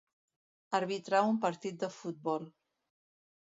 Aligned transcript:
Arbitrar 0.77 1.19
un 1.33 1.37
partit 1.45 1.79
de 1.85 1.91
futbol. 1.99 2.51